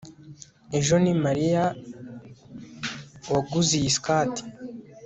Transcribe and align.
Ejo 0.77 0.95
ni 1.03 1.13
Mariya 1.23 1.63
waguze 3.31 3.71
iyi 3.79 3.91
skirt 3.97 4.33